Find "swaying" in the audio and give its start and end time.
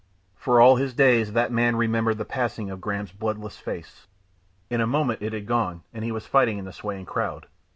6.73-7.05